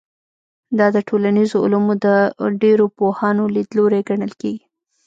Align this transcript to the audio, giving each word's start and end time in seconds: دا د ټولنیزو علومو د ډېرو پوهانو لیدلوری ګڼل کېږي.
دا 0.77 0.87
د 0.95 0.97
ټولنیزو 1.09 1.57
علومو 1.65 1.93
د 2.05 2.07
ډېرو 2.61 2.85
پوهانو 2.97 3.43
لیدلوری 3.55 4.01
ګڼل 4.09 4.33
کېږي. 4.41 4.63